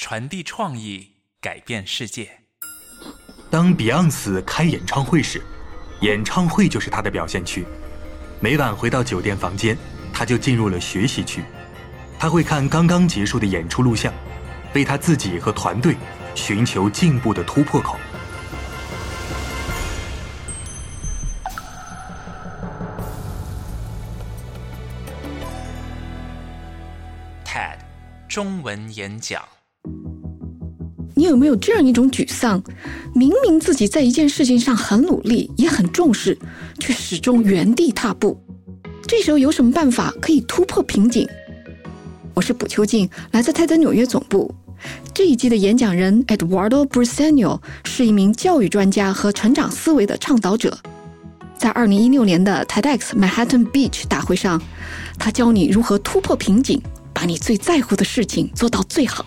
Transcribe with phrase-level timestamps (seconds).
[0.00, 2.30] 传递创意，改变世界。
[3.50, 5.42] 当 Beyonce 开演唱会时，
[6.02, 7.66] 演唱会就是他的表现区。
[8.38, 9.76] 每晚回到酒店房间，
[10.12, 11.42] 他就进入了学习区。
[12.16, 14.14] 他会看刚刚结束的演出录像，
[14.72, 15.96] 为他自己和团队
[16.32, 17.98] 寻求进步的突破口。
[27.44, 27.78] TED
[28.28, 29.42] 中文演讲。
[31.18, 32.62] 你有没有这样一种沮丧？
[33.12, 36.38] 明明自己在一件事情上很努力，也很重视，
[36.78, 38.40] 却始终原地踏步。
[39.04, 41.28] 这时候有什么办法可以突破瓶颈？
[42.34, 44.54] 我是卜秋静，来自泰德纽约总部。
[45.12, 50.78] 这一季的演讲人 Eduardo Briseño 是一名教育专家和成长思维的倡导者。
[51.58, 54.62] 在2016年的 TEDx Manhattan Beach 大会上，
[55.18, 56.80] 他教你如何突破瓶颈，
[57.12, 59.26] 把你最在乎的事情做到最好。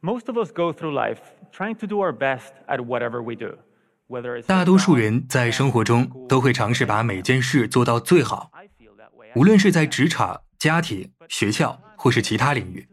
[0.00, 1.18] Most of us go through life
[1.50, 3.58] trying to do our best at whatever we do.
[4.46, 8.50] 大多数人在生活中都会尝试把每件事做到最好，
[9.34, 12.88] 无论是在职场、家庭、学校或是其他领域。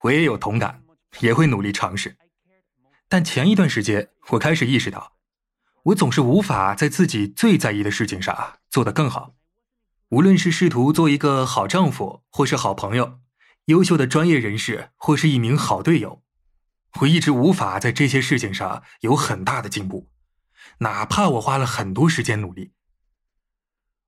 [0.00, 0.82] 我也有同感，
[1.20, 2.16] 也会努力尝试。
[3.08, 5.12] 但前一段时间，我开始意识到，
[5.84, 9.34] 我总是无法在自己最在意的事情上做得更好。
[10.08, 13.20] 无论是试图做一个好丈夫，或是好朋友，
[13.66, 16.22] 优秀的专业人士，或是一名好队友，
[17.00, 20.10] 我一直无法在这些事情上有很大的进步，
[20.78, 22.72] 哪怕我花了很多时间努力。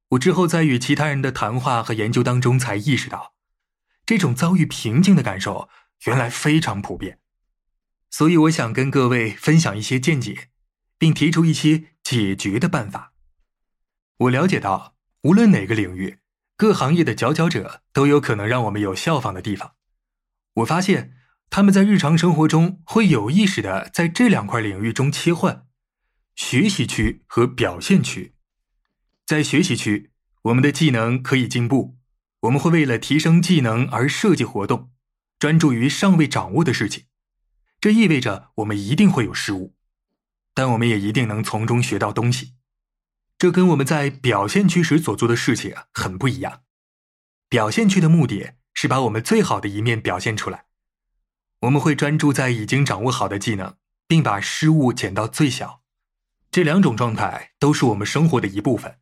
[0.08, 3.34] 我之后在与其他人的谈话和研究当中才意识到，
[4.04, 5.68] 这种遭遇瓶颈的感受
[6.06, 7.20] 原来非常普遍。
[8.10, 10.50] 所以我想跟各位分享一些见解，
[10.98, 13.12] 并提出一些解决的办法。
[14.18, 16.18] 我了解到，无论哪个领域，
[16.56, 19.74] 各行业的佼佼者都有可能让我们有效仿的地方。
[20.54, 21.14] 我发现
[21.50, 25.66] 他们在日常生活中会有意识的在这两块领域中切换：
[26.36, 28.34] 学习区和表现区。
[29.26, 30.12] 在学习区，
[30.42, 31.96] 我们的技能可以进步，
[32.40, 34.90] 我们会为了提升技能而设计活动，
[35.38, 37.04] 专注于尚未掌握的事情。
[37.80, 39.74] 这意味着我们一定会有失误，
[40.54, 42.54] 但我们也一定能从中学到东西。
[43.38, 46.62] 这跟我们在表现区时所做的事情很不一样。
[47.48, 50.64] 表现区的目的是把我们最好的一面表现出来，
[51.60, 53.76] 我们会专注在已经掌握好的技能，
[54.08, 55.82] 并把失误减到最小。
[56.50, 58.98] 这两种状态都是我们生活的一部分。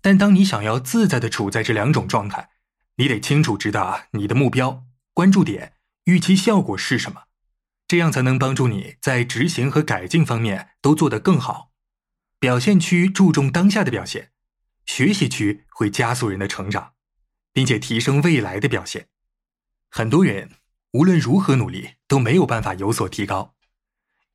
[0.00, 2.50] 但当你想要自在的处在这两种状态，
[2.96, 5.74] 你得清楚知道你的目标、关注点、
[6.04, 7.24] 预期效果是什么，
[7.88, 11.72] 这样才能帮助你在执行和改进方面都做得更好。
[12.44, 14.30] 表现区注重当下的表现，
[14.84, 16.92] 学习区会加速人的成长，
[17.54, 19.08] 并且提升未来的表现。
[19.88, 20.50] 很多人
[20.90, 23.54] 无论如何努力都没有办法有所提高，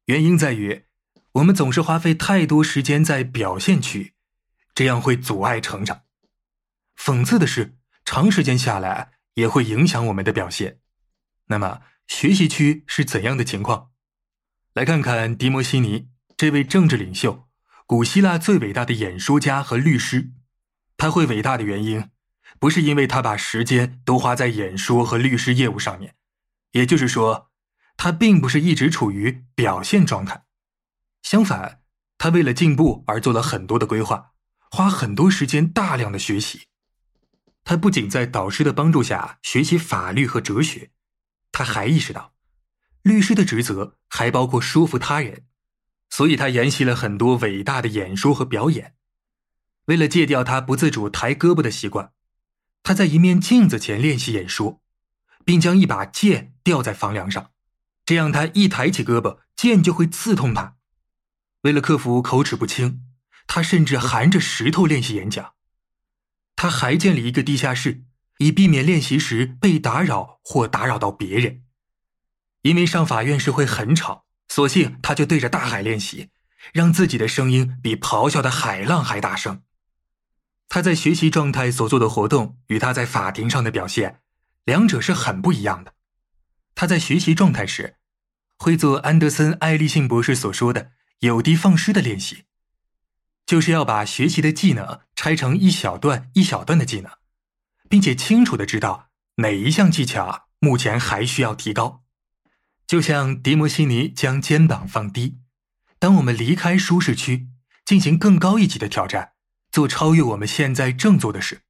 [0.05, 0.85] 原因在于
[1.33, 4.15] 我们总是花费太多时间在表现区。
[4.73, 6.01] 这样会阻碍成长。
[6.97, 10.79] 讽刺的是，长时间下来也会影响我们的表现。
[11.45, 13.91] 那么，学习区是怎样的情况？
[14.73, 17.47] 来看看迪摩西尼这位政治领袖，
[17.89, 20.31] 古希腊最伟大的演说家和律师。
[20.95, 22.11] 他会伟大的原因，
[22.59, 26.13] 不是因为他把时间都花在演说和律师业务上面，
[26.73, 27.49] 也就是说，
[27.97, 30.43] 他并不是一直处于表现状态。
[31.23, 31.81] 相反，
[32.19, 34.33] 他为了进步而做了很多的规划。
[34.69, 36.67] 花很多时间，大量的学习。
[37.63, 40.91] 他不仅在导师的帮助下学习法律和哲学，
[41.51, 42.35] 他还意识到，
[43.01, 45.45] 律师的职责还包括说服他人。
[46.09, 48.95] 所以他研习了很多伟大的演说和表演。
[49.85, 52.11] 为了戒掉他不自主抬胳膊的习惯，
[52.83, 54.81] 他在一面镜子前练习演说，
[55.43, 57.51] 并将一把剑吊在房梁上，
[58.05, 60.75] 这样他一抬起胳膊，剑就会刺痛他。
[61.61, 63.03] 为了克服口齿不清，
[63.47, 65.53] 他甚至含着石头练习演讲。
[66.55, 68.03] 他还建立一个地下室，
[68.37, 71.63] 以避免练习时被打扰或打扰到别人。
[72.61, 76.29] 因为上法院时会很吵，索性他就对着大海练习，
[76.73, 79.61] 让自己的声音比咆哮的海浪还大声。
[80.67, 84.21] 他在学习状态所做的活动与他在法庭上的表现，
[84.65, 85.93] 两者是很不一样的。
[86.75, 87.95] 他在学习状态时，
[88.57, 92.43] 会做安德森·艾利信博士所说的“有的放矢”的练习，
[93.45, 97.11] 就是要把学习的技能拆成一小段一小段的技能，
[97.89, 102.03] 并且清楚的知道哪一项技巧目前还需要提高。
[102.89, 105.37] 就像迪摩西尼将肩膀放低，
[105.99, 107.47] 当我们离开舒适区，
[107.85, 109.33] 进行更高一级的挑战。
[109.71, 111.61] 做超越我们现在正做的事，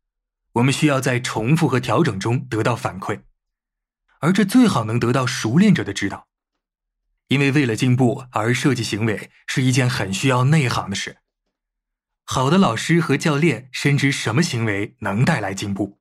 [0.54, 3.24] 我们需要在重复和调整中得到反馈，
[4.22, 6.30] 而这最好能得到熟练者的指导，
[7.28, 11.18] 因为为了进步而设计行为是一件很需要内行的事。
[12.24, 16.00] 好的老师和教练深知什么行为能带来进步，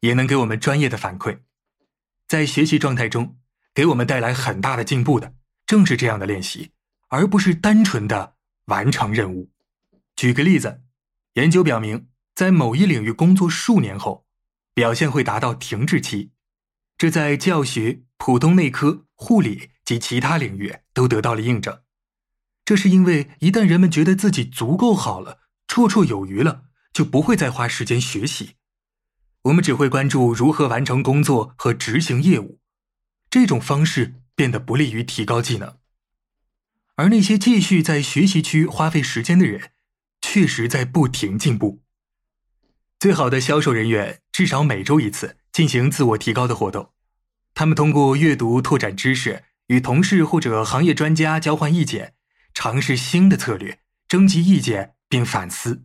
[0.00, 1.42] 也能给我们专业的反馈，
[2.26, 3.38] 在学习状态中
[3.76, 5.34] 给我们带来很大的进步的，
[5.66, 6.70] 正是这样的练习，
[7.08, 8.36] 而不是单纯的
[8.68, 9.50] 完成任务。
[10.16, 10.80] 举个例子。
[11.34, 14.24] 研究表明，在某一领域工作数年后，
[14.72, 16.30] 表现会达到停滞期。
[16.96, 21.82] 这在教学、普通内科、护理及其他领域都得到了印证。
[22.64, 26.62] 这是因为，一旦人们觉得自己足够好了、绰绰有余了，
[26.94, 28.54] 就不会再花时间学习。
[29.42, 32.58] 我们只会关注如何完成工作和执行业务。
[33.38, 35.76] 这种方式变得不利于提高技能。
[36.94, 39.72] 而那些继续在学习区花费时间的人。
[40.22, 41.82] 确实在不停进步。
[42.98, 46.92] 最好的销售人员至少每周一次进行自我提高的活动，
[47.54, 52.14] 他们通过阅读拓展知识，与同事或者行业专家交换意见，
[52.52, 55.84] 尝试新的策略，征集意见并反思。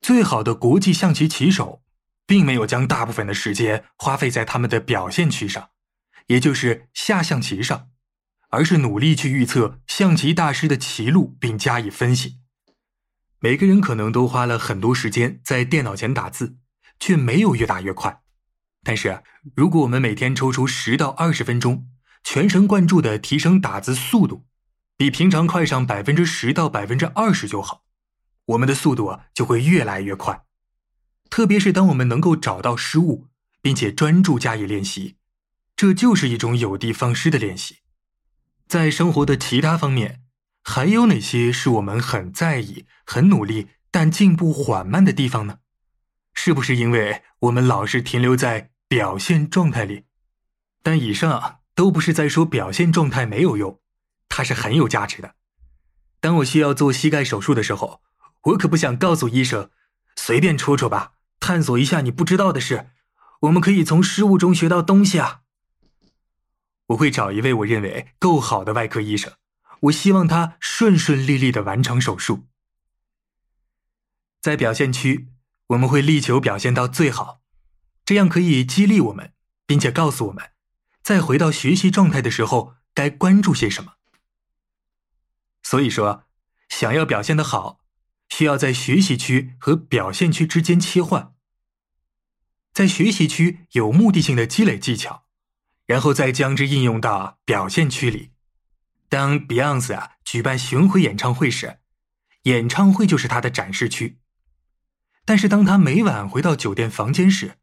[0.00, 1.82] 最好的国际象棋棋手，
[2.26, 5.70] 并没有将大部分的时间花费在他们的表现区上，
[6.30, 7.88] 也就是下象棋上，
[8.50, 12.38] 而是努力去预测象棋大师的棋路并加以分析。
[13.40, 16.56] 每个人可能都花了很多时间在电脑前打字，
[17.00, 18.22] 却没有越打越快。
[18.84, 19.24] 但是，
[19.56, 21.88] 如果我们每天抽出十到二十分钟，
[22.22, 24.46] 全神贯注的提升打字速度，
[24.96, 27.82] 比平常快上百分之十到百分之二十就好，
[28.44, 30.44] 我们的速度啊就会越来越快。
[31.28, 33.26] 特别是当我们能够找到失误，
[33.60, 35.16] 并且专注加以练习，
[35.80, 37.78] 这就是一种有的放矢的练习。
[38.68, 40.20] 在生活的其他方面。
[40.62, 45.60] 还有哪些是我们很在意、很努力但进步缓慢的地方呢？
[46.34, 50.04] 是不是因为我们老是停留在表现状态里？
[50.82, 53.80] 但以上都不是在说表现状态没有用，
[54.28, 55.34] 它是很有价值的。
[56.20, 58.02] 当我需要做膝盖手术的时候，
[58.42, 59.70] 我可不想告诉医生
[60.14, 62.90] ：“随便戳戳吧，探索一下你不知道的事。”
[63.44, 65.40] 我们可以从失误中学到东西啊！
[66.90, 69.32] 我会找一位我认为够好的外科医生。
[69.80, 72.46] 我希望他顺顺利利的完成手术。
[74.40, 75.28] 在表现区，
[75.68, 77.42] 我们会力求表现到最好，
[78.04, 79.32] 这样可以激励我们，
[79.66, 80.50] 并且告诉我们，
[81.02, 83.94] 在回到学习状态的时候该关注些什么。
[85.62, 86.24] 所以说，
[86.68, 87.80] 想要表现的好，
[88.28, 91.34] 需要在学习区和表现区之间切换，
[92.72, 95.24] 在学习区有目的性的积累技巧，
[95.90, 98.30] 然后再将之应用到表现区里。
[99.08, 101.80] 当 Beyonce 啊举办巡回演唱会时，
[102.42, 104.20] 演唱会就是他的展示区。
[105.24, 107.58] 但是当他每晚回到酒店房间时，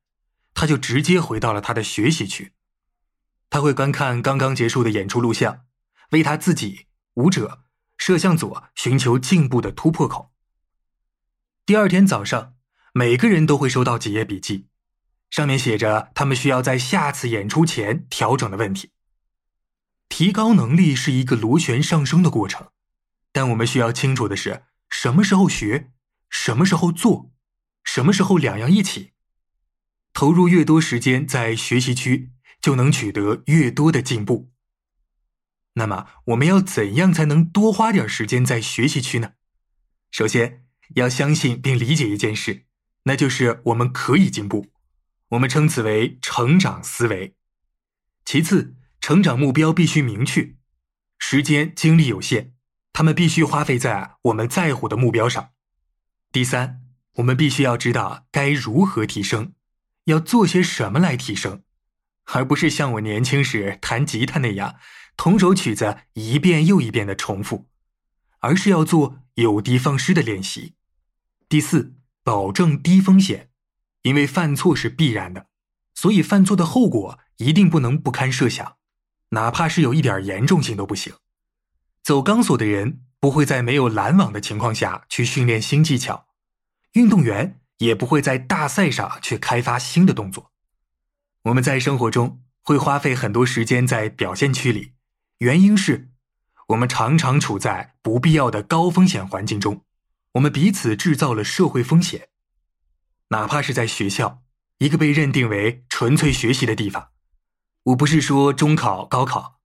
[0.53, 2.51] 他就直接回到了他的学习区。
[3.49, 5.61] 他会观看刚刚结束的演出录像，
[6.11, 7.63] 为他自己、舞者、
[7.97, 10.33] 摄像组寻求进步的突破口。
[11.65, 12.55] 第二天早上，
[12.91, 14.67] 每个人都会收到几页笔记，
[15.29, 18.91] 上面写着他们需要在下次演出前调整的问题。
[20.09, 22.69] 提高能力是一个螺旋上升的过程，
[23.31, 25.91] 但我们需要清楚的是，什么时候学，
[26.29, 27.31] 什么时候做，
[27.83, 29.11] 什么时候两样一起。
[30.13, 32.31] 投入越多时间在学习区，
[32.61, 34.49] 就能取得越多的进步。
[35.73, 39.33] 那么，我们要怎样才能多花点时间在学习区呢？
[40.09, 40.65] 首先，
[40.95, 42.65] 要相信并理解一件事，
[43.03, 44.71] 那就是我们可以进步，
[45.29, 47.35] 我们称此为成长思维。
[48.25, 48.75] 其次。
[48.99, 50.55] 成长目标必须明确，
[51.17, 52.51] 时间精力有限，
[52.91, 55.51] 他们必须花费在我们在乎的目标上。
[56.29, 56.81] 第三，
[57.13, 59.53] 我们必须要知道该如何提升，
[60.05, 61.63] 要做些什么来提升，
[62.25, 64.75] 而不是像我年轻时弹吉他那样，
[65.15, 67.69] 同首曲子一遍又一遍的重复，
[68.39, 70.73] 而是要做有的放矢的练习。
[71.47, 73.46] 第四，保证低风险，
[74.07, 75.47] 因为犯错是必然的，
[75.93, 78.77] 所以犯错的后果一定不能不堪设想，
[79.31, 81.13] 哪怕是有一点严重性都不行。
[82.03, 86.27] 走钢索的人不会在没有拦网的情况下去训练新技巧，
[86.93, 90.53] 运动员也不会在大赛上去开发新的动作。
[91.41, 94.93] 我们在生活中会花费很多时间在表现区里，
[95.39, 96.07] 原因是，
[96.67, 99.83] 我们常常处在不必要的高风险环境中，
[100.35, 102.29] 我们彼此制造了社会风险。
[103.29, 104.41] 哪怕是在学校，
[104.77, 107.09] 一个被认定为纯粹学习的地方，
[107.83, 109.59] 我不是说中考、高考。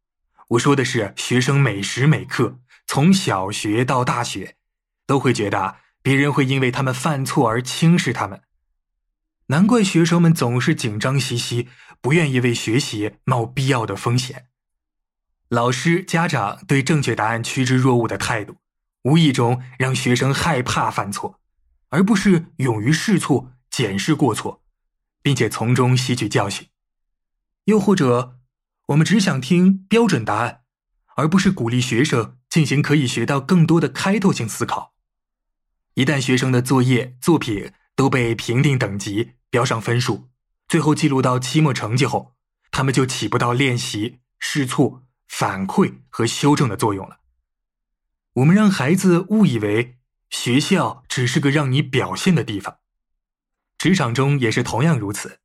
[0.49, 4.57] 我说的是，学生每时每刻，从小学到大学，
[5.07, 8.43] 都会觉得别人会因为他们犯错而轻视他们。
[9.47, 11.69] 难怪学生们总是紧张兮兮，
[12.01, 14.47] 不愿意为学习冒必要的风险。
[15.49, 18.57] 老师、家长对正确答案趋之若鹜的态度，
[19.03, 21.41] 无意中让学生害怕犯错，
[21.93, 24.65] 而不是勇于试错、检视过错，
[25.23, 26.69] 并且从中吸取教训。
[27.65, 28.41] 又或者。
[28.87, 30.63] 我们只想听标准答案，
[31.15, 34.93] 而不是鼓励学生进行可以学到更多的开拓性思考。
[35.95, 40.29] 一旦学生的作业作品都被评定等级、标上分数，
[40.69, 42.35] 最后记录到期末成绩后，
[42.73, 47.21] 他们就起不到练习、试错、反馈和修正的作用了。
[48.35, 49.97] 我们让孩子误以为
[50.33, 52.79] 学校只是个让你表现的地方，
[53.79, 55.39] 职场中也是同样如此。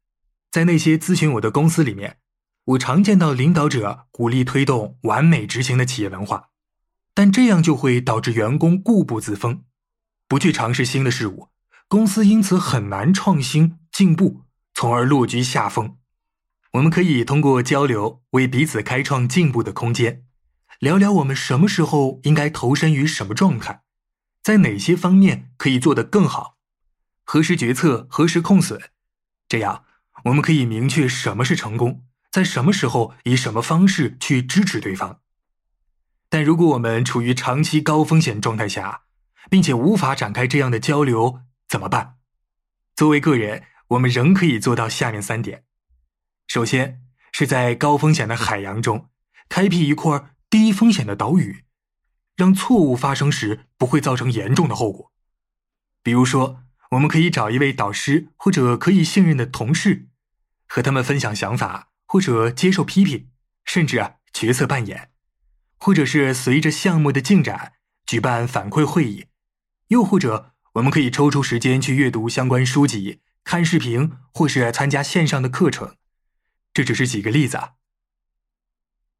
[0.50, 2.18] 在那些咨询我的公司里面。
[2.68, 6.50] 我常见到领导者鼓励推动完美执行的企业文化，
[7.14, 9.64] 但这样就会导致员工固步自封，
[10.28, 11.48] 不去尝试新的事物，
[11.88, 14.42] 公司因此很难创新进步，
[14.74, 15.96] 从而落居下风。
[16.74, 20.26] 我们可以通过交流为彼此开创进步的空间，
[20.80, 23.84] 聊聊我们什么时候应该投身于什么状态，
[24.48, 26.56] 在哪些方面可以做得更好，
[27.26, 28.82] 何时决策，何时控损，
[29.50, 29.84] 这样
[30.24, 32.06] 我们可以明确什么是成功。
[32.32, 35.20] 在什么时候以什么方式去支持对方？
[36.30, 39.02] 但如果我们处于长期高风险状态下，
[39.50, 42.16] 并且无法展开这样的交流，怎么办？
[42.96, 45.66] 作为个人，我们仍可以做到下面三点：
[46.48, 47.02] 首先，
[47.34, 49.10] 是在高风险的海洋中
[49.50, 51.66] 开辟一块低风险的岛屿，
[52.38, 55.12] 让错误发生时不会造成严重的后果。
[56.02, 60.08] 比如说，我们可以找一位导师或者可以信任的同事，
[60.66, 61.90] 和他们分享想法。
[62.10, 63.28] 或者接受批评，
[63.66, 65.12] 甚至啊角色扮演，
[65.78, 67.74] 或者是随着项目的进展
[68.06, 69.26] 举办反馈会议，
[69.90, 75.98] 又或者我们可以抽出时间去阅读相关书籍、看视频，或是参加线上的课程。
[76.74, 77.58] 这只是几个例子。
[77.58, 77.74] 啊。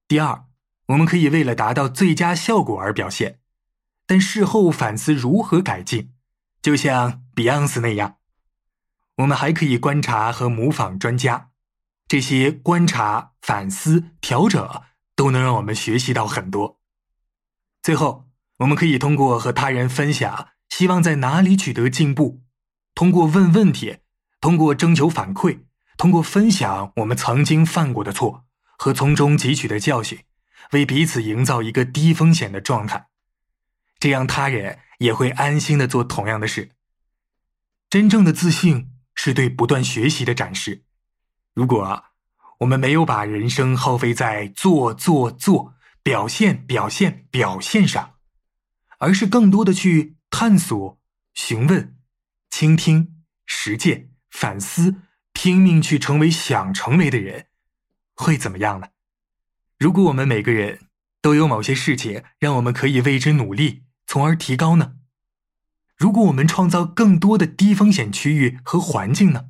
[0.08, 0.46] 第二，
[0.88, 3.40] 我们可以为了达到最佳效果而表现，
[4.06, 6.14] 但事后反思如何改进，
[6.62, 8.18] 就像 Beyonce 那样。
[9.18, 11.50] 我们还可以观察和模仿专家。
[12.08, 14.84] 这些观察、反思、调整，
[15.16, 16.80] 都能让我们学习到很多。
[17.82, 18.30] 最后，
[18.60, 22.42] 我们可以通过和他人分享，希望在哪里取得进步；
[22.96, 23.98] 通过问问题，
[24.40, 25.66] 通过征求反馈，
[25.98, 28.46] 通过分享我们曾经犯过的错
[28.78, 30.20] 和从中汲取的教训，
[30.72, 33.08] 为彼此营造一个低风险的状态，
[34.00, 36.72] 这样他人也会安心的做同样的事。
[37.90, 40.84] 真正的自信是对不断学习的展示。
[41.54, 42.06] 如果
[42.60, 48.16] 我们没有把人生耗费在做做做、表现表现表现上，
[49.00, 51.00] 而是更多的去探索、
[51.34, 51.96] 询问、
[52.50, 54.96] 倾听、实践、反思，
[55.34, 57.48] 拼命去成为想成为的人，
[58.16, 58.88] 会怎么样呢？
[59.80, 60.88] 如果我们每个人
[61.22, 64.94] 都有某些事情让我们可以为之努力，从而提高呢？
[65.96, 69.50] 如果我们创造更多的低风险区域和环境呢？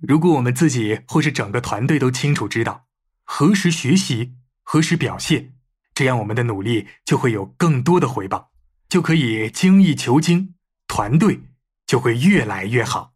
[0.00, 2.86] 如果我们自己或是整个团队都清楚知道
[3.24, 5.54] 何时学习、何时表现，
[5.94, 8.50] 这样我们的努力就会有更多的回报，
[8.88, 10.54] 就可以精益求精，
[10.88, 11.42] 团队
[11.86, 13.11] 就会越来越好。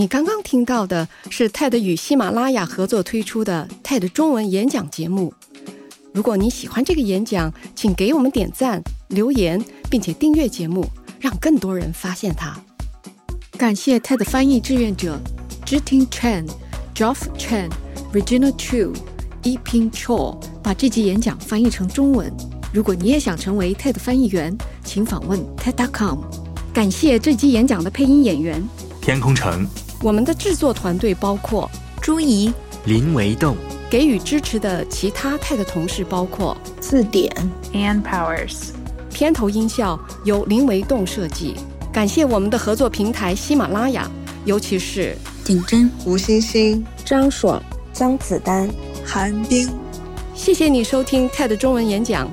[0.00, 5.34] 你刚刚听到的是 TED 与喜马拉雅合作推出的 TED 中文演讲节目。
[6.14, 10.88] 如果你喜欢这个演讲，请给我们点赞、留言，并且订阅节目。
[11.20, 12.58] 让更多人发现它。
[13.58, 15.20] 感谢 TED 翻译志愿者
[15.66, 16.48] Jiting Chen、
[16.94, 17.68] Geoff Chen、
[18.14, 18.94] Regina Chu、
[19.42, 22.32] E Ping Chou 把这集演讲翻译成中文。
[22.72, 26.20] 如果你也想成为 TED 翻译员，请访问 TED.com。
[26.72, 28.66] 感谢这集演讲的配音演员
[29.02, 29.68] 天空城。
[30.02, 32.52] 我们的制作团队包括朱怡、
[32.86, 33.56] 林维栋。
[33.90, 37.28] 给予支持的其他 TED 同事包括字典
[37.72, 38.68] Ann Powers。
[39.12, 41.56] 片头音效由林维栋设计。
[41.92, 44.08] 感谢我们的合作平台喜马拉雅，
[44.44, 47.60] 尤其是景真、吴欣欣、张爽、
[47.92, 48.70] 张子丹、
[49.04, 49.68] 韩冰。
[50.34, 52.30] 谢谢你收听 TED 中文演讲。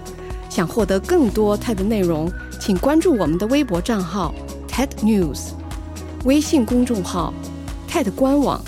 [0.50, 2.32] 想获得更多 TED 内容，
[2.62, 4.34] 请关注我们的微博账号
[4.70, 5.50] TED News，
[6.24, 7.34] 微信公众号
[7.88, 8.64] TED 官网。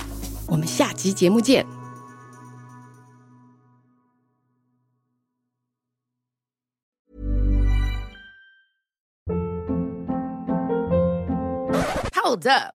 [0.48, 1.66] 我们下集节目见。
[12.14, 12.79] Hold up.